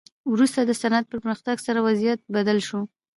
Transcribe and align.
وروسته 0.33 0.59
د 0.63 0.71
صنعت 0.81 1.05
پرمختګ 1.13 1.55
سره 1.67 1.79
وضعیت 1.87 2.19
بدل 2.35 2.57
شو. 2.67 2.79